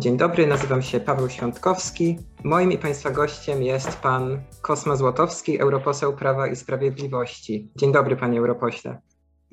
[0.00, 2.18] Dzień dobry, nazywam się Paweł Świątkowski.
[2.44, 7.70] Moim i Państwa gościem jest pan Kosma Złotowski, europoseł Prawa i Sprawiedliwości.
[7.76, 9.00] Dzień dobry, panie europośle.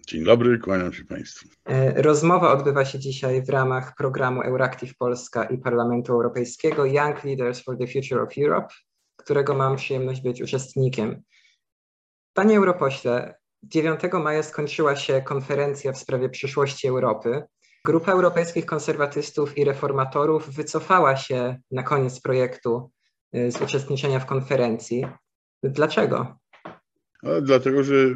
[0.08, 1.50] Dzień dobry, kłaniam się Państwu.
[1.66, 7.64] E, rozmowa odbywa się dzisiaj w ramach programu Euractiv Polska i Parlamentu Europejskiego Young Leaders
[7.64, 8.68] for the Future of Europe,
[9.16, 11.22] którego mam przyjemność być uczestnikiem.
[12.34, 17.44] Panie europośle, 9 maja skończyła się konferencja w sprawie przyszłości Europy.
[17.86, 22.92] Grupa europejskich konserwatystów i reformatorów wycofała się na koniec projektu
[23.36, 25.06] y, z uczestniczenia w konferencji.
[25.64, 26.38] Dlaczego?
[27.24, 28.16] A dlatego, że y,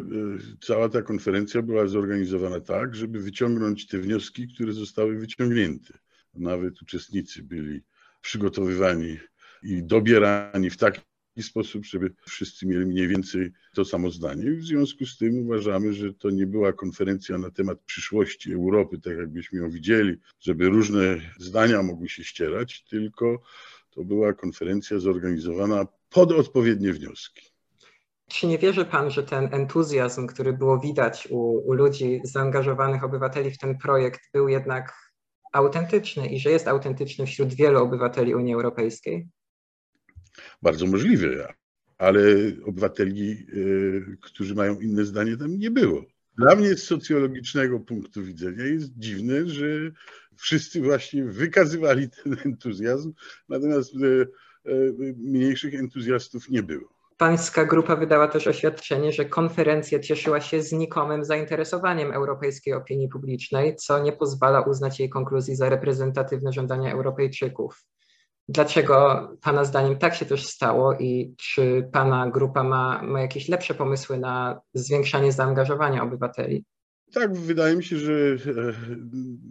[0.62, 5.94] cała ta konferencja była zorganizowana tak, żeby wyciągnąć te wnioski, które zostały wyciągnięte.
[6.34, 7.82] Nawet uczestnicy byli
[8.22, 9.20] przygotowywani
[9.64, 11.02] i dobierani w taki
[11.44, 14.52] sposób, żeby wszyscy mieli mniej więcej to samo zdanie.
[14.52, 19.18] W związku z tym uważamy, że to nie była konferencja na temat przyszłości Europy, tak
[19.18, 23.42] jakbyśmy ją widzieli, żeby różne zdania mogły się ścierać, tylko
[23.92, 27.42] to była konferencja zorganizowana pod odpowiednie wnioski.
[28.28, 33.52] Czy nie wierzy Pan, że ten entuzjazm, który było widać u, u ludzi zaangażowanych obywateli
[33.52, 34.94] w ten projekt, był jednak
[35.54, 39.28] autentyczny i że jest autentyczny wśród wielu obywateli Unii Europejskiej?
[40.62, 41.54] Bardzo możliwe,
[41.98, 42.22] ale
[42.66, 43.36] obywateli, e,
[44.22, 46.06] którzy mają inne zdanie, tam nie było.
[46.38, 49.66] Dla mnie z socjologicznego punktu widzenia jest dziwne, że
[50.36, 53.14] wszyscy właśnie wykazywali ten entuzjazm,
[53.50, 54.22] natomiast e,
[54.72, 54.76] e,
[55.18, 57.00] mniejszych entuzjastów nie było.
[57.18, 64.04] Pańska grupa wydała też oświadczenie, że konferencja cieszyła się znikomym zainteresowaniem europejskiej opinii publicznej, co
[64.04, 67.86] nie pozwala uznać jej konkluzji za reprezentatywne żądania Europejczyków.
[68.52, 73.74] Dlaczego Pana zdaniem tak się też stało i czy Pana grupa ma, ma jakieś lepsze
[73.74, 76.66] pomysły na zwiększanie zaangażowania obywateli?
[77.14, 78.14] Tak, wydaje mi się, że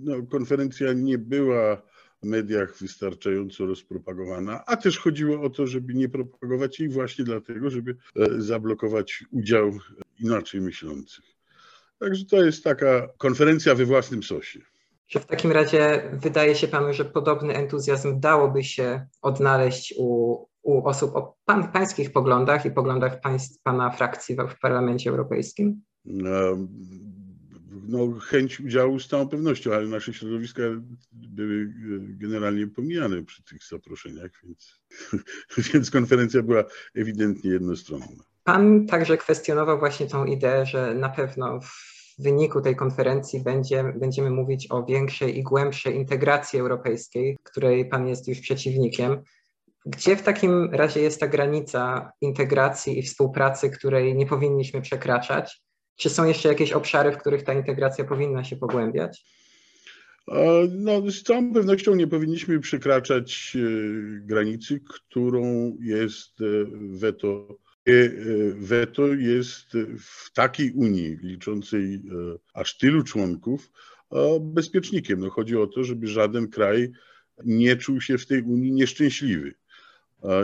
[0.01, 1.83] no, konferencja nie była
[2.23, 7.71] w mediach wystarczająco rozpropagowana, a też chodziło o to, żeby nie propagować jej właśnie dlatego,
[7.71, 9.73] żeby e, zablokować udział
[10.21, 11.25] inaczej myślących.
[11.99, 14.61] Także to jest taka konferencja we własnym sosie.
[15.09, 20.85] Czy w takim razie wydaje się Panu, że podobny entuzjazm dałoby się odnaleźć u, u
[20.85, 25.83] osób o pan, pańskich poglądach i poglądach państw, Pana frakcji w, w Parlamencie Europejskim?
[26.05, 26.57] No,
[27.89, 30.63] no, chęć udziału z całą pewnością, ale nasze środowiska
[31.13, 31.69] były e,
[32.01, 34.81] generalnie pomijane przy tych zaproszeniach, więc,
[35.73, 36.65] więc konferencja była
[36.95, 38.25] ewidentnie jednostronna.
[38.45, 43.85] Pan także kwestionował właśnie tą ideę, że na pewno w w wyniku tej konferencji będzie,
[43.97, 49.23] będziemy mówić o większej i głębszej integracji europejskiej, której Pan jest już przeciwnikiem.
[49.87, 55.63] Gdzie w takim razie jest ta granica integracji i współpracy, której nie powinniśmy przekraczać?
[55.97, 59.25] Czy są jeszcze jakieś obszary, w których ta integracja powinna się pogłębiać?
[60.71, 63.61] No, z całą pewnością nie powinniśmy przekraczać e,
[64.21, 66.45] granicy, którą jest e,
[66.91, 67.68] weto E,
[68.55, 72.01] weto jest w takiej Unii liczącej e,
[72.55, 73.71] aż tylu członków
[74.41, 75.21] bezpiecznikiem.
[75.21, 76.93] No chodzi o to, żeby żaden kraj
[77.45, 79.55] nie czuł się w tej Unii nieszczęśliwy.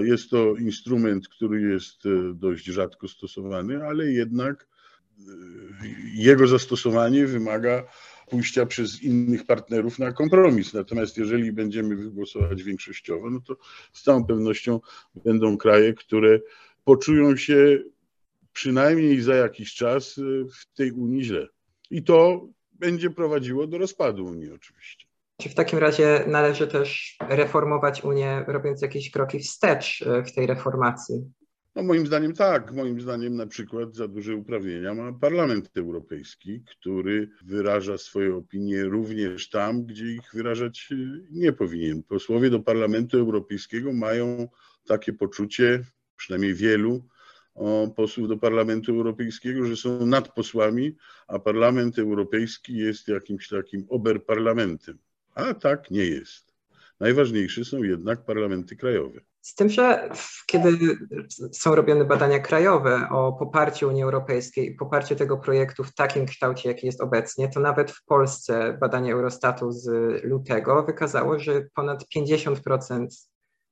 [0.01, 4.67] Jest to instrument, który jest e, dość rzadko stosowany, ale jednak
[6.15, 7.85] jego zastosowanie wymaga
[8.31, 10.75] pójścia przez innych partnerów na kompromis.
[10.75, 13.57] Natomiast jeżeli będziemy wygłosować większościowo, no to
[13.93, 14.81] z całą pewnością
[15.25, 16.41] będą kraje, które
[16.85, 17.79] poczują się
[18.53, 21.49] przynajmniej za jakiś czas y, w tej Unii źle.
[21.91, 25.07] I to będzie prowadziło do rozpadu Unii oczywiście.
[25.41, 30.47] Czy w takim razie należy też reformować Unię, robiąc jakieś kroki wstecz y, w tej
[30.47, 31.25] reformacji?
[31.75, 32.73] No moim zdaniem tak.
[32.73, 39.51] Moim zdaniem na przykład za duże uprawnienia ma Parlament Europejski, który wyraża swoje opinie również
[39.51, 40.97] tam, gdzie ich wyrażać y,
[41.31, 42.03] nie powinien.
[42.03, 44.49] Posłowie do Parlamentu Europejskiego mają
[44.87, 45.85] takie poczucie,
[46.25, 47.03] przynajmniej wielu
[47.97, 50.97] posłów do Parlamentu Europejskiego, że są nad posłami,
[51.29, 54.99] a Parlament Europejski jest jakimś takim oberparlamentem.
[55.35, 56.55] A tak nie jest.
[57.01, 59.21] Najważniejsze są jednak parlamenty krajowe.
[59.41, 60.09] Z tym, że
[60.47, 60.79] kiedy
[61.53, 66.69] są robione badania krajowe o poparciu Unii Europejskiej i poparciu tego projektu w takim kształcie,
[66.69, 69.89] jaki jest obecnie, to nawet w Polsce badanie Eurostatu z
[70.25, 73.07] lutego wykazało, że ponad 50%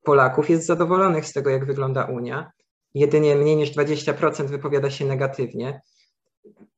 [0.03, 2.53] Polaków jest zadowolonych z tego, jak wygląda Unia.
[2.95, 5.81] Jedynie mniej niż 20% wypowiada się negatywnie.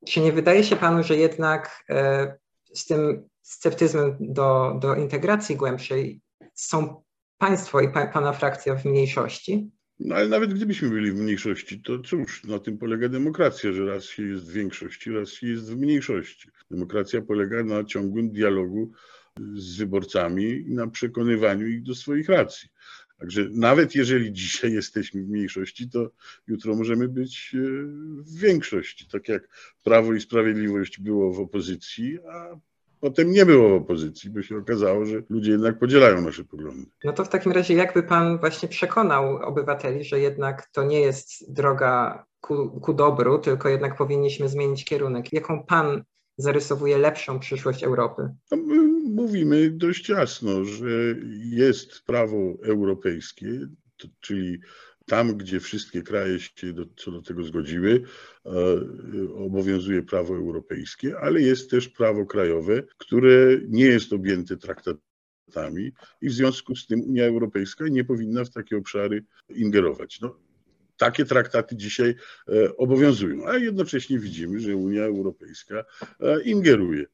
[0.05, 2.35] Czy nie wydaje się panu, że jednak e,
[2.73, 6.21] z tym sceptyzmem do, do integracji głębszej
[6.53, 7.03] są
[7.37, 9.69] państwo i pa, pana frakcja w mniejszości?
[9.99, 14.05] No ale nawet gdybyśmy byli w mniejszości, to cóż, na tym polega demokracja, że raz
[14.05, 16.49] się jest w większości, raz się jest w mniejszości.
[16.71, 18.91] Demokracja polega na ciągłym dialogu
[19.53, 22.69] z wyborcami i na przekonywaniu ich do swoich racji.
[23.19, 26.09] Także nawet jeżeli dzisiaj jesteśmy w mniejszości, to
[26.47, 27.57] jutro możemy być e,
[28.23, 29.07] w większości.
[29.11, 29.47] Tak jak
[29.83, 32.57] Prawo i Sprawiedliwość było w opozycji, a
[32.99, 36.85] potem nie było w opozycji, bo się okazało, że ludzie jednak podzielają nasze poglądy.
[37.03, 41.53] No to w takim razie jakby pan właśnie przekonał obywateli, że jednak to nie jest
[41.53, 45.33] droga ku, ku dobru, tylko jednak powinniśmy zmienić kierunek.
[45.33, 46.03] Jaką pan
[46.37, 48.29] zarysowuje lepszą przyszłość Europy?
[48.51, 48.57] No,
[49.03, 51.15] mówimy dość jasno, że
[51.49, 53.67] jest prawo europejskie,
[53.97, 54.59] to, czyli
[55.05, 58.03] tam, gdzie wszystkie kraje się do, co do tego zgodziły,
[58.45, 58.49] e,
[59.35, 65.91] obowiązuje prawo europejskie, ale jest też prawo krajowe, które nie jest objęte traktatami
[66.21, 70.21] i w związku z tym Unia Europejska nie powinna w takie obszary ingerować.
[70.21, 70.39] No,
[70.97, 72.15] takie traktaty dzisiaj
[72.49, 75.85] e, obowiązują, a jednocześnie widzimy, że Unia Europejska
[76.19, 77.05] e, ingeruje.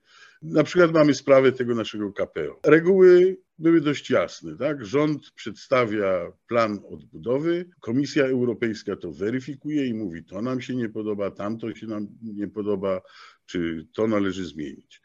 [0.42, 2.60] Na przykład mamy sprawę tego naszego KPO.
[2.66, 4.58] Reguły były dość jasne.
[4.58, 4.86] Tak?
[4.86, 11.32] Rząd przedstawia plan odbudowy, Komisja Europejska to weryfikuje i mówi, to nam się nie podoba,
[11.32, 13.02] tamto się nam nie podoba,
[13.46, 15.02] czy to należy zmienić.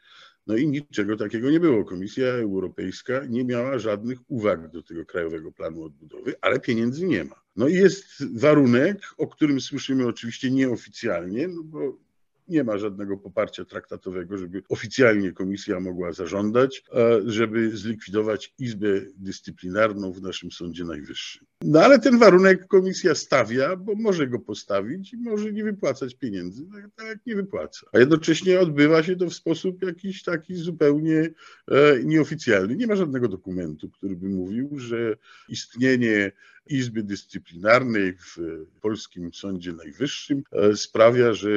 [0.47, 1.85] No i niczego takiego nie było.
[1.85, 7.46] Komisja Europejska nie miała żadnych uwag do tego Krajowego Planu Odbudowy, ale pieniędzy nie ma.
[7.57, 8.05] No i jest
[8.39, 12.07] warunek, o którym słyszymy oczywiście nieoficjalnie, no bo
[12.47, 16.83] nie ma żadnego poparcia traktatowego, żeby oficjalnie komisja mogła zażądać,
[17.25, 21.45] żeby zlikwidować Izbę Dyscyplinarną w naszym Sądzie Najwyższym.
[21.61, 26.65] No ale ten warunek komisja stawia, bo może go postawić i może nie wypłacać pieniędzy,
[26.73, 27.87] tak, tak jak nie wypłaca.
[27.93, 31.29] A jednocześnie odbywa się to w sposób jakiś taki zupełnie
[31.67, 32.75] e, nieoficjalny.
[32.75, 35.17] Nie ma żadnego dokumentu, który by mówił, że
[35.49, 36.31] istnienie
[36.69, 38.37] Izby Dyscyplinarnej w
[38.81, 41.49] polskim Sądzie Najwyższym e, sprawia, że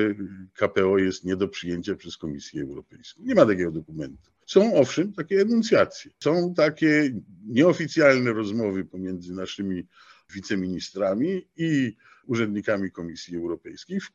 [0.54, 3.22] KPO jest nie do przyjęcia przez Komisję Europejską.
[3.24, 4.30] Nie ma takiego dokumentu.
[4.46, 7.10] Są owszem takie enuncjacje, są takie
[7.46, 9.86] nieoficjalne rozmowy pomiędzy naszymi
[10.34, 11.96] wiceministrami i
[12.26, 14.10] urzędnikami Komisji Europejskiej, w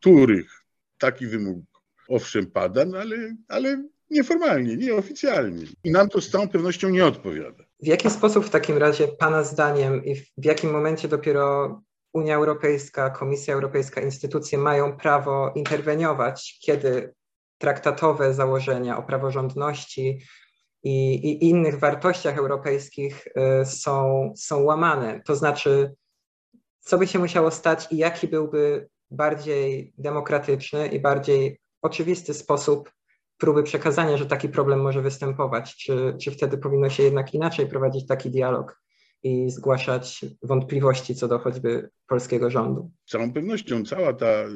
[0.00, 0.64] których
[0.98, 1.64] taki wymóg
[2.08, 5.64] owszem pada, no ale, ale nieformalnie, nieoficjalnie.
[5.84, 7.64] I nam to z całą pewnością nie odpowiada.
[7.82, 11.80] W jaki sposób w takim razie Pana zdaniem i w jakim momencie dopiero
[12.12, 17.14] Unia Europejska, Komisja Europejska, instytucje mają prawo interweniować, kiedy
[17.58, 20.22] traktatowe założenia o praworządności
[20.82, 25.20] i, i innych wartościach europejskich y, są, są łamane?
[25.20, 25.94] To znaczy,
[26.80, 32.90] co by się musiało stać i jaki byłby bardziej demokratyczny i bardziej oczywisty sposób
[33.44, 35.76] próby przekazania, że taki problem może występować?
[35.76, 38.80] Czy, czy wtedy powinno się jednak inaczej prowadzić taki dialog
[39.22, 42.90] i zgłaszać wątpliwości co do choćby polskiego rządu?
[43.06, 44.48] Z całą pewnością cała ta y,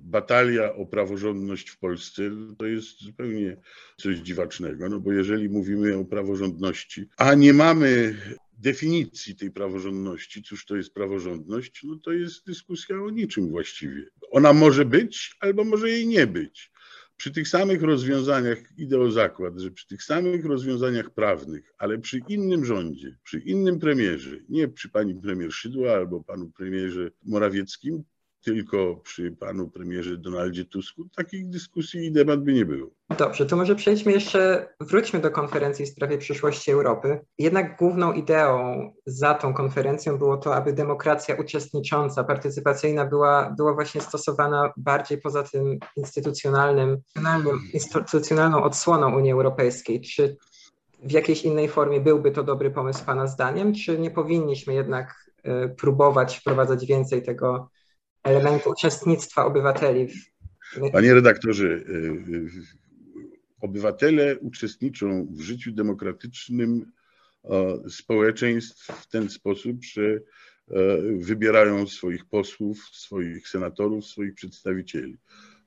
[0.00, 2.22] batalia o praworządność w Polsce
[2.58, 3.56] to jest zupełnie
[3.96, 8.14] coś dziwacznego, no bo jeżeli mówimy o praworządności, a nie mamy
[8.52, 14.04] definicji tej praworządności, cóż to jest praworządność, no to jest dyskusja o niczym właściwie.
[14.30, 16.70] Ona może być albo może jej nie być
[17.18, 22.20] przy tych samych rozwiązaniach, idę o zakład, że przy tych samych rozwiązaniach prawnych, ale przy
[22.28, 28.04] innym rządzie, przy innym premierze, nie przy pani premier Szydła albo panu premierze Morawieckim,
[28.44, 32.90] tylko przy panu premierze Donaldzie Tusku, takich dyskusji i debat by nie było.
[33.18, 37.20] Dobrze, to może przejdźmy jeszcze, wróćmy do konferencji w sprawie przyszłości Europy.
[37.38, 44.00] Jednak główną ideą za tą konferencją było to, aby demokracja uczestnicząca, partycypacyjna była, była właśnie
[44.00, 46.96] stosowana bardziej poza tym instytucjonalnym,
[47.72, 50.00] instytucjonalną odsłoną Unii Europejskiej.
[50.00, 50.36] Czy
[51.02, 55.68] w jakiejś innej formie byłby to dobry pomysł Pana zdaniem, czy nie powinniśmy jednak e,
[55.68, 57.70] próbować wprowadzać więcej tego
[58.28, 60.08] elementu uczestnictwa obywateli.
[60.08, 60.90] W...
[60.92, 61.78] Panie redaktorze, y,
[62.28, 62.50] y,
[63.60, 66.92] obywatele uczestniczą w życiu demokratycznym
[67.88, 70.20] społeczeństw w ten sposób, że e,
[71.18, 75.16] wybierają swoich posłów, swoich senatorów, swoich przedstawicieli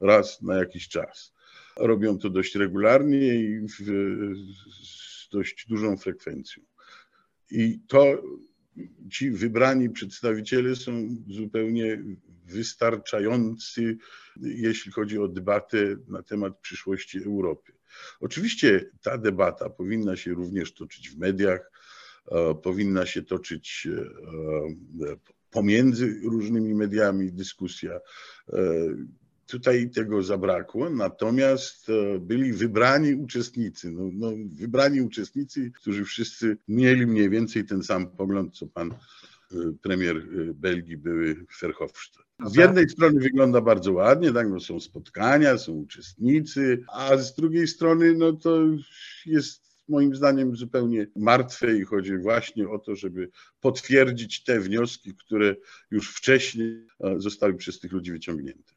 [0.01, 1.33] raz na jakiś czas.
[1.77, 6.63] Robią to dość regularnie i z dość dużą frekwencją.
[7.51, 8.23] I to
[9.11, 12.03] ci wybrani przedstawiciele są zupełnie
[12.45, 13.97] wystarczający,
[14.41, 17.73] jeśli chodzi o debatę na temat przyszłości Europy.
[18.19, 21.71] Oczywiście ta debata powinna się również toczyć w mediach,
[22.31, 25.15] e, powinna się toczyć e,
[25.51, 27.99] pomiędzy różnymi mediami, dyskusja.
[29.51, 31.87] E, tutaj tego zabrakło, natomiast
[32.19, 38.57] byli wybrani uczestnicy, no, no, wybrani uczestnicy, którzy wszyscy mieli mniej więcej ten sam pogląd,
[38.57, 38.93] co pan
[39.81, 42.25] premier Belgii były Verhofstadt.
[42.45, 47.67] Z jednej strony wygląda bardzo ładnie, tak, no są spotkania, są uczestnicy, a z drugiej
[47.67, 48.59] strony no to
[49.25, 53.29] jest moim zdaniem zupełnie martwe i chodzi właśnie o to, żeby
[53.61, 55.55] potwierdzić te wnioski, które
[55.91, 58.73] już wcześniej zostały przez tych ludzi wyciągnięte.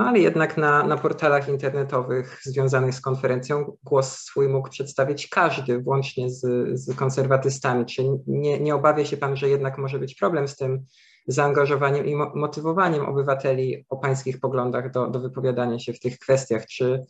[0.00, 5.78] No ale jednak na, na portalach internetowych związanych z konferencją głos swój mógł przedstawić każdy,
[5.78, 6.40] włącznie z,
[6.80, 7.86] z konserwatystami.
[7.86, 10.84] Czy nie, nie obawia się pan, że jednak może być problem z tym
[11.26, 16.66] zaangażowaniem i motywowaniem obywateli o pańskich poglądach do, do wypowiadania się w tych kwestiach?
[16.66, 17.06] Czy,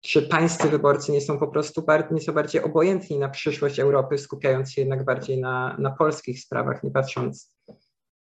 [0.00, 4.72] czy pańscy wyborcy nie są po prostu bar, nieco bardziej obojętni na przyszłość Europy, skupiając
[4.72, 7.50] się jednak bardziej na, na polskich sprawach, nie patrząc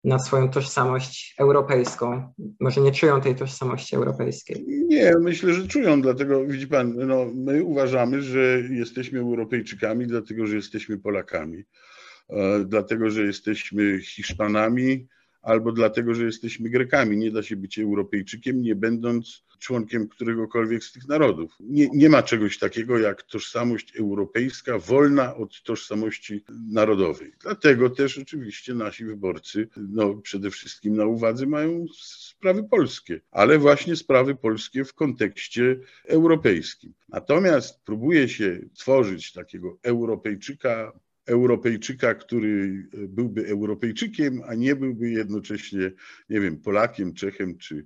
[0.03, 2.33] na swoją tożsamość europejską.
[2.59, 4.65] Może nie czują tej tożsamości europejskiej.
[4.67, 10.55] Nie, myślę, że czują, dlatego widzi pan, no, my uważamy, że jesteśmy Europejczykami, dlatego że
[10.55, 11.63] jesteśmy Polakami,
[12.29, 15.07] e, dlatego że jesteśmy Hiszpanami,
[15.41, 17.17] albo dlatego, że jesteśmy Grekami.
[17.17, 21.51] Nie da się być Europejczykiem, nie będąc członkiem któregokolwiek z tych narodów.
[21.59, 27.31] Nie, nie ma czegoś takiego jak tożsamość europejska, wolna od tożsamości narodowej.
[27.41, 33.95] Dlatego też oczywiście nasi wyborcy, no przede wszystkim na uwadze mają sprawy polskie, ale właśnie
[33.95, 36.93] sprawy polskie w kontekście europejskim.
[37.09, 40.93] Natomiast próbuje się tworzyć takiego Europejczyka
[41.29, 45.91] Europejczyka, który byłby Europejczykiem, a nie byłby jednocześnie,
[46.29, 47.85] nie wiem, Polakiem, Czechem czy,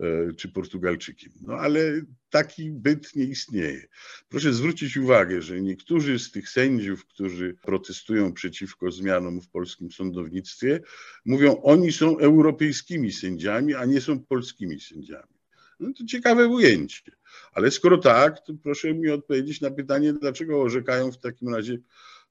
[0.00, 1.32] e, czy Portugalczykiem.
[1.46, 3.86] No ale taki byt nie istnieje.
[4.28, 10.80] Proszę zwrócić uwagę, że niektórzy z tych sędziów, którzy protestują przeciwko zmianom w polskim sądownictwie,
[11.24, 15.34] mówią, oni są europejskimi sędziami, a nie są polskimi sędziami.
[15.80, 17.12] No to ciekawe ujęcie.
[17.52, 21.78] Ale skoro tak, to proszę mi odpowiedzieć na pytanie, dlaczego orzekają w takim razie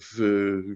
[0.02, 0.20] w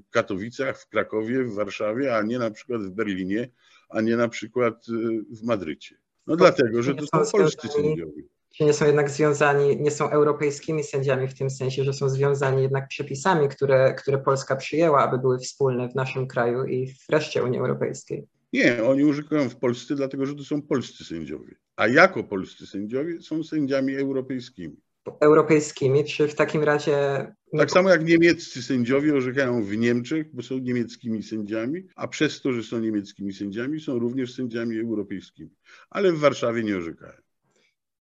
[0.10, 3.50] Katowicach, w Krakowie, w Warszawie, a nie na przykład w Berlinie,
[3.90, 5.96] a nie na przykład y, w Madrycie.
[6.28, 8.24] No to dlatego, że to są polscy sędziowie.
[8.58, 12.62] Czy nie są jednak związani, nie są europejskimi sędziami w tym sensie, że są związani
[12.62, 17.44] jednak przepisami, które, które Polska przyjęła, aby były wspólne w naszym kraju i w reszcie
[17.44, 18.28] Unii Europejskiej?
[18.54, 21.56] Nie, oni używają w Polsce, dlatego że to są polscy sędziowie.
[21.76, 24.78] A jako polscy sędziowie są sędziami europejskimi
[25.20, 27.28] europejskimi, czy w takim razie.
[27.58, 32.54] Tak samo jak niemieccy sędziowie orzekają w Niemczech, bo są niemieckimi sędziami, a przez to,
[32.54, 35.50] że są niemieckimi sędziami, są również sędziami europejskimi,
[35.90, 37.14] ale w Warszawie nie orzekają.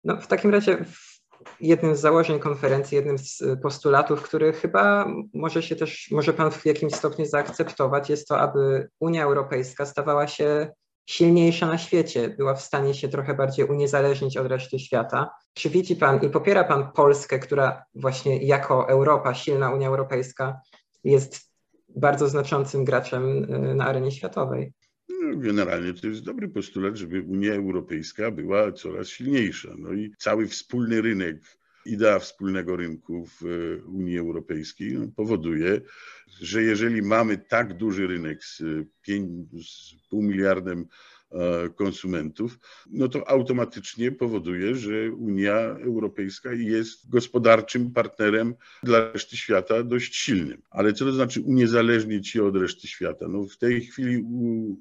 [0.05, 0.85] No, w takim razie
[1.61, 6.67] jednym z założeń konferencji, jednym z postulatów, który chyba może się też, może Pan w
[6.67, 10.71] jakimś stopniu zaakceptować, jest to, aby Unia Europejska stawała się
[11.07, 15.31] silniejsza na świecie, była w stanie się trochę bardziej uniezależnić od reszty świata.
[15.55, 20.61] Czy widzi Pan i popiera Pan Polskę, która właśnie jako Europa, silna Unia Europejska,
[21.05, 21.51] jest
[21.97, 24.73] bardzo znaczącym graczem y, na arenie światowej?
[25.09, 29.69] No, generalnie to jest dobry postulat, żeby Unia Europejska była coraz silniejsza.
[29.79, 31.37] No i cały wspólny rynek
[31.87, 35.81] idea wspólnego rynku w e, Unii Europejskiej powoduje,
[36.40, 38.62] że jeżeli mamy tak duży rynek z,
[39.02, 39.31] 5,
[39.66, 40.87] z pół miliardem
[41.31, 42.59] e, konsumentów,
[42.90, 50.62] no to automatycznie powoduje, że Unia Europejska jest gospodarczym partnerem dla reszty świata dość silnym.
[50.71, 53.28] Ale co to znaczy uniezależnić się od reszty świata?
[53.28, 54.25] No w tej chwili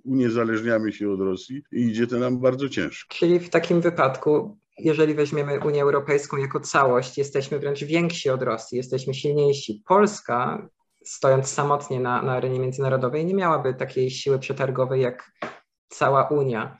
[0.04, 3.16] uniezależniamy się od Rosji i idzie to nam bardzo ciężko.
[3.16, 8.78] Czyli w takim wypadku jeżeli weźmiemy Unię Europejską jako całość, jesteśmy wręcz więksi od Rosji,
[8.78, 9.84] jesteśmy silniejsi.
[9.88, 10.68] Polska,
[11.06, 15.32] stojąc samotnie na, na arenie międzynarodowej, nie miałaby takiej siły przetargowej jak
[15.90, 16.78] cała Unia.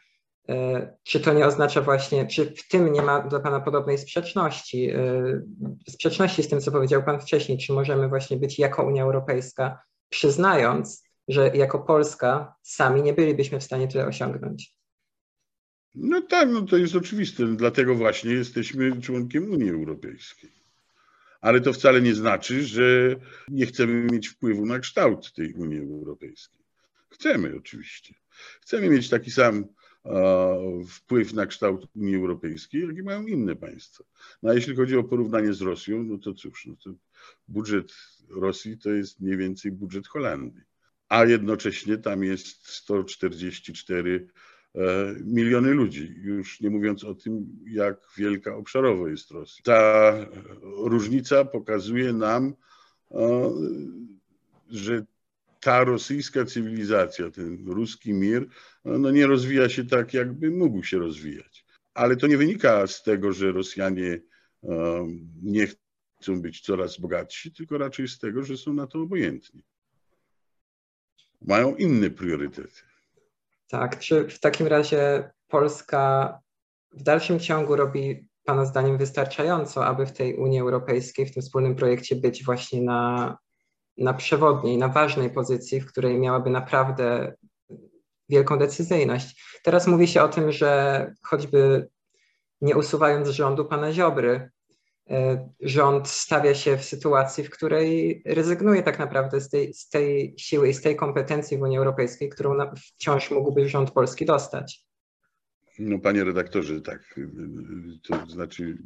[0.50, 4.90] E, czy to nie oznacza właśnie, czy w tym nie ma dla Pana podobnej sprzeczności,
[4.90, 5.42] e,
[5.90, 11.04] sprzeczności z tym, co powiedział Pan wcześniej, czy możemy właśnie być jako Unia Europejska, przyznając,
[11.28, 14.75] że jako Polska sami nie bylibyśmy w stanie tyle osiągnąć?
[15.96, 17.56] No tak, no to jest oczywiste.
[17.56, 20.52] Dlatego właśnie jesteśmy członkiem Unii Europejskiej.
[21.42, 23.16] Ale to wcale nie znaczy, że
[23.48, 26.62] nie chcemy mieć wpływu na kształt tej Unii Europejskiej.
[27.10, 28.14] Chcemy oczywiście.
[28.62, 29.66] Chcemy mieć taki sam
[30.90, 34.04] wpływ na kształt Unii Europejskiej, jaki mają inne państwa.
[34.44, 36.90] No a jeśli chodzi o porównanie z Rosją, no to cóż, no to
[37.48, 37.94] budżet
[38.30, 40.62] Rosji to jest mniej więcej budżet Holandii,
[41.10, 44.55] a jednocześnie tam jest 144 E,
[45.26, 49.64] miliony ludzi, już nie mówiąc o tym, jak wielka obszarowo jest Rosja.
[49.64, 50.14] Ta
[50.62, 52.54] różnica pokazuje nam,
[53.12, 53.52] e,
[54.70, 55.06] że
[55.62, 58.48] ta rosyjska cywilizacja, ten ruski mir,
[58.86, 61.66] no nie rozwija się tak, jakby mógł się rozwijać.
[61.94, 64.22] Ale to nie wynika z tego, że Rosjanie
[64.64, 65.08] e,
[65.44, 65.68] nie
[66.20, 69.64] chcą być coraz bogatsi, tylko raczej z tego, że są na to obojętni.
[71.42, 72.95] Mają inne priorytety.
[73.68, 76.40] Tak, czy w takim razie Polska
[76.92, 81.76] w dalszym ciągu robi Pana zdaniem wystarczająco, aby w tej Unii Europejskiej, w tym wspólnym
[81.76, 83.38] projekcie być właśnie na,
[83.98, 87.34] na przewodniej, na ważnej pozycji, w której miałaby naprawdę
[88.30, 89.60] wielką decyzyjność.
[89.64, 91.90] Teraz mówi się o tym, że choćby
[92.62, 94.52] nie usuwając rządu pana Ziobry,
[95.62, 100.70] rząd stawia się w sytuacji, w której rezygnuje tak naprawdę z tej, z tej siły
[100.70, 104.86] i z tej kompetencji w Unii Europejskiej, którą wciąż mógłby rząd polski dostać.
[105.80, 107.20] No panie redaktorze, tak,
[108.04, 108.78] to znaczy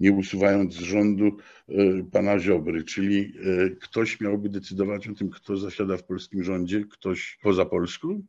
[0.00, 1.36] nie usuwając z rządu
[1.68, 1.74] e,
[2.12, 7.38] pana Ziobry, czyli e, ktoś miałby decydować o tym, kto zasiada w polskim rządzie, ktoś
[7.42, 8.22] poza Polską,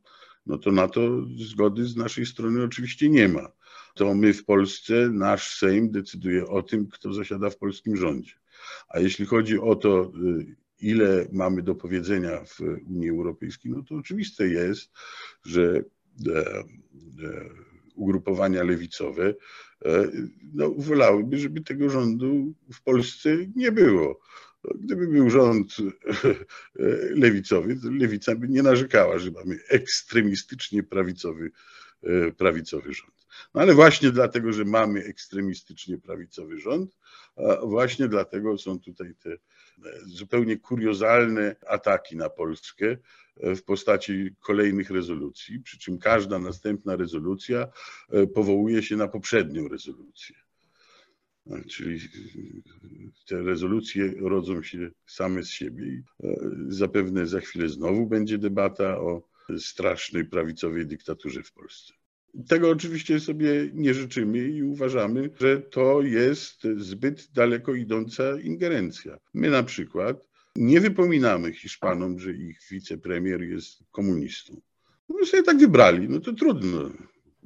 [0.46, 1.00] no to na to
[1.38, 3.52] zgody z naszej strony oczywiście nie ma.
[3.96, 8.32] To my w Polsce, nasz Sejm decyduje o tym, kto zasiada w polskim rządzie.
[8.88, 10.44] A jeśli chodzi o to, e,
[10.80, 14.90] ile mamy do powiedzenia w Unii Europejskiej, no to oczywiste jest,
[15.44, 15.82] że
[17.94, 19.34] ugrupowania lewicowe
[19.84, 20.10] e,
[20.54, 24.20] no, wolałyby, żeby tego rządu w Polsce nie było.
[24.74, 26.34] Gdyby był rząd e,
[27.10, 31.50] lewicowy, to lewica by nie narzekała, że mamy ekstremistycznie prawicowy,
[32.02, 33.15] e, prawicowy rząd.
[33.54, 36.96] No ale właśnie dlatego, że mamy ekstremistycznie prawicowy rząd,
[37.62, 39.30] właśnie dlatego są tutaj te
[40.06, 42.96] zupełnie kuriozalne ataki na Polskę,
[43.36, 47.68] w postaci kolejnych rezolucji, przy czym każda następna rezolucja
[48.10, 50.36] e, powołuje się na poprzednią rezolucję.
[51.68, 52.00] Czyli
[53.26, 56.36] te rezolucje rodzą się same z siebie e,
[56.68, 59.28] zapewne za chwilę znowu będzie debata o
[59.58, 61.94] strasznej prawicowej dyktaturze w Polsce.
[62.48, 69.18] Tego oczywiście sobie nie życzymy i uważamy, że to jest zbyt daleko idąca ingerencja.
[69.34, 70.26] My na przykład
[70.56, 74.60] nie wypominamy Hiszpanom, że ich wicepremier jest komunistą.
[75.08, 76.90] No sobie tak wybrali, no to trudno.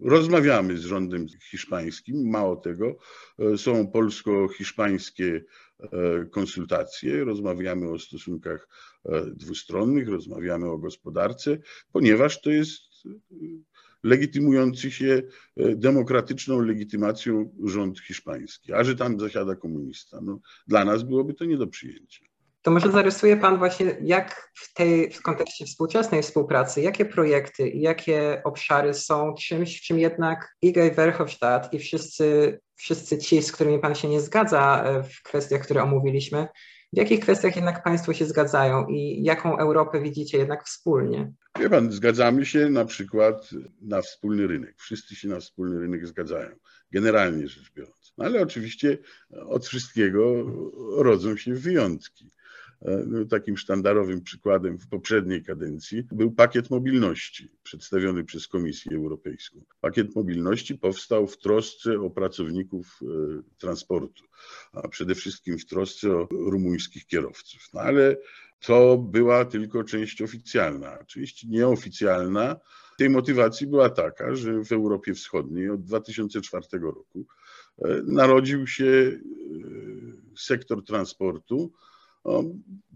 [0.02, 2.96] Rozmawiamy z rządem hiszpańskim, mało tego,
[3.38, 5.44] e, są polsko-hiszpańskie
[5.80, 5.88] e,
[6.30, 8.68] konsultacje, rozmawiamy o stosunkach
[9.04, 11.58] e, dwustronnych, rozmawiamy o gospodarce,
[11.92, 12.82] ponieważ to jest
[14.02, 15.22] legitymujący się
[15.56, 20.20] demokratyczną legitymacją rząd hiszpański, a że tam zasiada komunista.
[20.22, 22.30] No, dla nas byłoby to nie do przyjęcia
[22.62, 27.80] to może zarysuje Pan właśnie, jak w tej, w kontekście współczesnej współpracy, jakie projekty i
[27.80, 33.78] jakie obszary są czymś, w czym jednak Igor Verhofstadt i wszyscy, wszyscy ci, z którymi
[33.78, 36.48] Pan się nie zgadza e, w kwestiach, które omówiliśmy,
[36.92, 41.32] w jakich kwestiach jednak Państwo się zgadzają i jaką Europę widzicie jednak wspólnie?
[41.60, 43.50] Wie Pan, zgadzamy się na przykład
[43.80, 44.74] na wspólny rynek.
[44.78, 46.50] Wszyscy się na wspólny rynek zgadzają,
[46.92, 48.12] generalnie rzecz biorąc.
[48.18, 48.98] No ale oczywiście
[49.48, 50.44] od wszystkiego
[50.96, 52.30] rodzą się wyjątki.
[52.82, 59.64] E, no, takim sztandarowym przykładem w poprzedniej kadencji był pakiet mobilności przedstawiony przez Komisję Europejską.
[59.80, 63.06] Pakiet mobilności powstał w trosce o pracowników e,
[63.58, 64.24] transportu,
[64.72, 67.60] a przede wszystkim w trosce o rumuńskich kierowców.
[67.74, 68.16] No ale
[68.60, 71.04] to była tylko część oficjalna.
[71.04, 72.56] Część nieoficjalna
[72.98, 77.26] tej motywacji była taka, że w Europie Wschodniej od 2004 roku
[77.78, 79.18] e, narodził się
[80.36, 81.72] sektor transportu,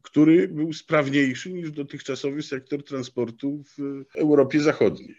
[0.02, 5.16] który był sprawniejszy niż dotychczasowy sektor transportu w Europie Zachodniej.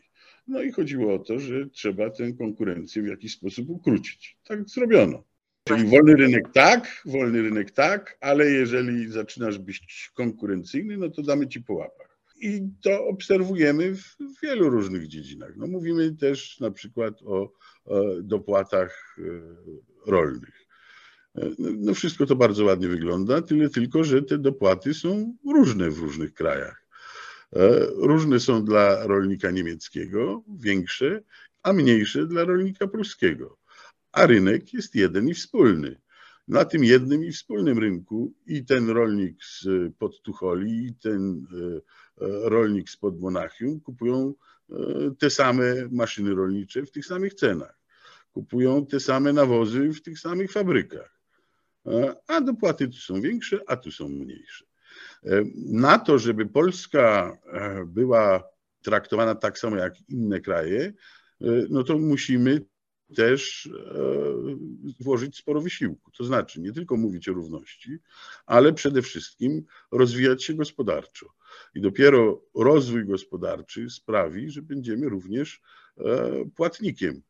[0.47, 4.37] No i chodziło o to, że trzeba tę konkurencję w jakiś sposób ukrócić.
[4.43, 5.23] Tak zrobiono.
[5.67, 11.47] Czyli wolny rynek tak, wolny rynek tak, ale jeżeli zaczynasz być konkurencyjny, no to damy
[11.47, 12.19] ci po łapach.
[12.41, 15.55] I to obserwujemy w wielu różnych dziedzinach.
[15.57, 17.51] No mówimy też na przykład o,
[17.85, 20.64] o dopłatach e, rolnych.
[21.57, 26.33] No wszystko to bardzo ładnie wygląda, tyle tylko, że te dopłaty są różne w różnych
[26.33, 26.87] krajach.
[27.53, 31.23] E, różne są dla rolnika niemieckiego, większe,
[31.63, 33.57] a mniejsze dla rolnika pruskiego.
[34.11, 36.01] A rynek jest jeden i wspólny.
[36.47, 39.67] Na tym jednym i wspólnym rynku i ten rolnik z
[39.97, 44.33] Podtucholi, i ten e, e, rolnik z Podmonachium kupują
[45.19, 47.79] te same maszyny rolnicze w tych samych cenach.
[48.31, 51.14] Kupują te same nawozy w tych samych fabrykach.
[51.87, 54.65] E, a dopłaty tu są większe, a tu są mniejsze.
[55.23, 58.43] E, na to, żeby Polska e, była
[58.81, 60.93] traktowana tak samo jak inne kraje,
[61.69, 62.65] no to musimy
[63.15, 63.69] też
[64.99, 66.11] włożyć sporo wysiłku.
[66.11, 67.97] To znaczy nie tylko mówić o równości,
[68.45, 71.25] ale przede wszystkim rozwijać się gospodarczo.
[71.75, 75.61] I dopiero rozwój gospodarczy sprawi, że będziemy również
[76.55, 77.21] płatnikiem.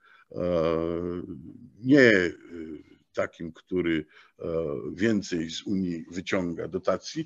[1.80, 2.12] Nie
[3.16, 4.06] takim, który
[4.94, 7.26] więcej z Unii wyciąga dotacji,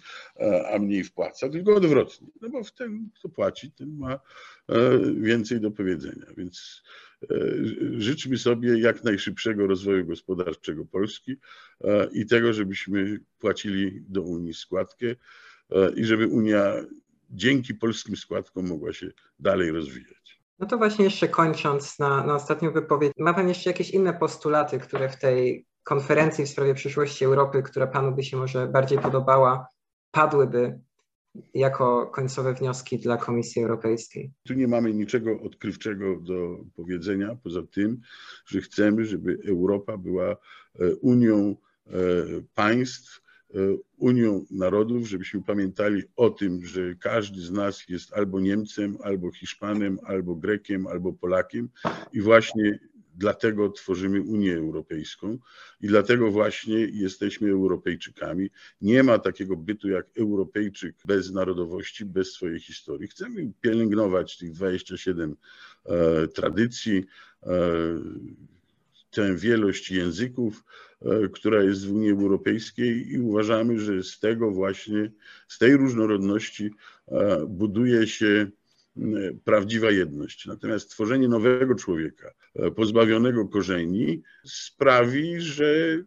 [0.73, 2.28] a mniej wpłaca, tylko odwrotnie.
[2.41, 4.19] No bo w ten, kto płaci, ten ma
[5.21, 6.25] więcej do powiedzenia.
[6.38, 6.84] Więc
[7.97, 11.38] życzmy sobie jak najszybszego rozwoju gospodarczego Polski
[12.12, 15.08] i tego, żebyśmy płacili do Unii składkę
[15.95, 16.73] i żeby Unia
[17.30, 20.39] dzięki polskim składkom mogła się dalej rozwijać.
[20.60, 24.80] No to właśnie jeszcze kończąc na, na ostatnią wypowiedź, ma Pan jeszcze jakieś inne postulaty,
[24.80, 29.67] które w tej konferencji w sprawie przyszłości Europy, która Panu by się może bardziej podobała,
[30.12, 30.80] padłyby
[31.54, 34.32] jako końcowe wnioski dla Komisji Europejskiej?
[34.47, 38.02] Tu nie mamy niczego odkrywczego do powiedzenia, poza tym,
[38.45, 40.36] że chcemy, żeby Europa była e,
[41.02, 41.56] Unią
[41.88, 41.91] e,
[42.56, 43.21] państw,
[43.56, 49.32] E, Unią Narodów, żebyśmy pamiętali o tym, że każdy z nas jest albo Niemcem, albo
[49.32, 51.69] Hiszpanem, albo Grekiem, albo Polakiem
[52.13, 52.80] i właśnie
[53.15, 55.38] dlatego tworzymy Unię Europejską
[55.82, 58.50] i dlatego właśnie jesteśmy Europejczykami.
[58.82, 63.08] Nie ma takiego bytu jak Europejczyk bez narodowości, bez swojej historii.
[63.08, 65.36] Chcemy pielęgnować tych 27
[65.86, 67.06] e, tradycji,
[67.43, 67.50] e,
[69.12, 70.63] tę wielość języków,
[71.02, 75.12] e, która jest w Unii Europejskiej i uważamy, że z tego właśnie,
[75.48, 76.72] z tej różnorodności
[77.08, 78.48] e, buduje się
[79.43, 80.45] prawdziwa jedność.
[80.45, 85.97] Natomiast tworzenie nowego człowieka, e, pozbawionego korzeni, sprawi, że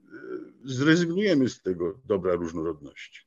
[0.64, 3.20] zrezygnujemy z tego dobra różnorodności.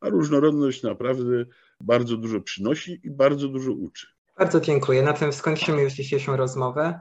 [0.00, 1.44] A różnorodność naprawdę
[1.80, 4.06] bardzo dużo przynosi i bardzo dużo uczy.
[4.38, 5.02] Bardzo dziękuję.
[5.02, 7.00] Na tym skończymy już dzisiejszą rozmowę.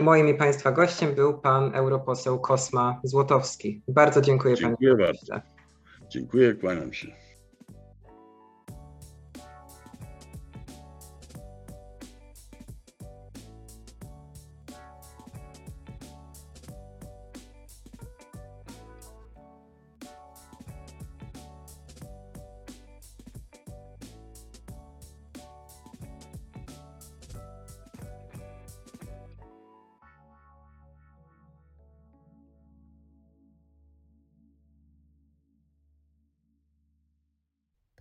[0.00, 3.82] Moim i Państwa gościem był pan europoseł Kosma Złotowski.
[3.88, 5.40] Bardzo dziękuję, dziękuję panie bardzo.
[6.08, 7.27] Dziękuję, kłaniam się.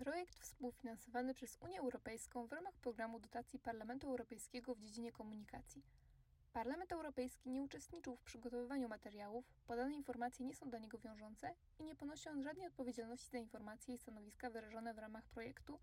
[0.07, 5.83] Projekt współfinansowany przez Unię Europejską w ramach programu dotacji Parlamentu Europejskiego w dziedzinie komunikacji.
[6.53, 11.83] Parlament Europejski nie uczestniczył w przygotowywaniu materiałów, podane informacje nie są dla niego wiążące i
[11.83, 15.79] nie ponosi on żadnej odpowiedzialności za informacje i stanowiska wyrażone w ramach projektu,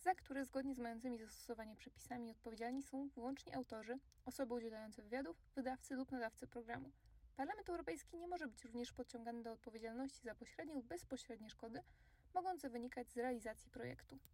[0.00, 5.94] za które zgodnie z mającymi zastosowanie przepisami odpowiedzialni są wyłącznie autorzy, osoby udzielające wywiadów, wydawcy
[5.94, 6.90] lub nadawcy programu.
[7.36, 11.82] Parlament Europejski nie może być również podciągany do odpowiedzialności za pośrednie lub bezpośrednie szkody,
[12.42, 14.18] mogące wynikać z realizacji projektu.